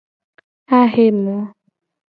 [0.77, 1.37] Ayemo.